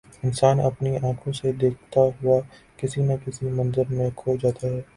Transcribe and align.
انسان 0.23 0.59
اپنی 0.59 0.95
آنکھوں 0.99 1.33
سے 1.33 1.51
دیکھتا 1.53 2.01
ہوا 2.15 2.39
کسی 2.77 3.01
نہ 3.01 3.13
کسی 3.25 3.45
منظر 3.49 3.87
میں 3.89 4.09
کھو 4.15 4.35
جاتا 4.41 4.67
ہے۔ 4.67 4.81